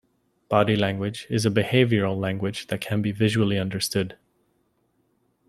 [0.49, 4.17] Body language is a behavioral language that can be visually understood.